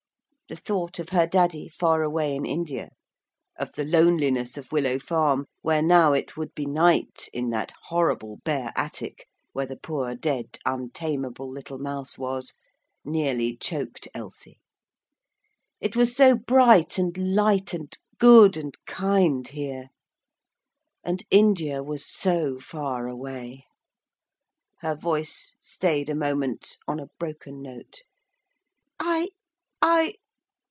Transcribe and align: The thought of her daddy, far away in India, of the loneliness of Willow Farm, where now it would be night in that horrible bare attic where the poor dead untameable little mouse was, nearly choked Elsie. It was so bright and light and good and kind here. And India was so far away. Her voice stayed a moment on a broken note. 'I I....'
The 0.49 0.57
thought 0.57 0.99
of 0.99 1.07
her 1.11 1.25
daddy, 1.25 1.69
far 1.69 2.01
away 2.03 2.35
in 2.35 2.45
India, 2.45 2.89
of 3.57 3.71
the 3.71 3.85
loneliness 3.85 4.57
of 4.57 4.69
Willow 4.73 4.99
Farm, 4.99 5.45
where 5.61 5.81
now 5.81 6.11
it 6.11 6.35
would 6.35 6.53
be 6.53 6.65
night 6.65 7.29
in 7.31 7.51
that 7.51 7.71
horrible 7.83 8.41
bare 8.43 8.73
attic 8.75 9.27
where 9.53 9.65
the 9.65 9.77
poor 9.77 10.13
dead 10.13 10.57
untameable 10.65 11.49
little 11.49 11.77
mouse 11.79 12.17
was, 12.17 12.53
nearly 13.05 13.55
choked 13.55 14.09
Elsie. 14.13 14.59
It 15.79 15.95
was 15.95 16.13
so 16.13 16.35
bright 16.35 16.97
and 16.97 17.17
light 17.33 17.73
and 17.73 17.97
good 18.19 18.57
and 18.57 18.75
kind 18.85 19.47
here. 19.47 19.87
And 21.01 21.23
India 21.31 21.81
was 21.81 22.05
so 22.05 22.59
far 22.59 23.07
away. 23.07 23.67
Her 24.81 24.95
voice 24.95 25.55
stayed 25.61 26.09
a 26.09 26.13
moment 26.13 26.77
on 26.89 26.99
a 26.99 27.07
broken 27.19 27.61
note. 27.61 28.01
'I 28.99 29.29
I....' 29.81 30.15